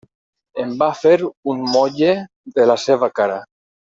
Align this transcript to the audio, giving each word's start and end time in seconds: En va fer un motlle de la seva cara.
En 0.61 0.71
va 0.77 0.85
fer 1.01 1.11
un 1.53 1.61
motlle 1.75 2.13
de 2.57 2.65
la 2.71 2.79
seva 2.89 3.11
cara. 3.21 3.37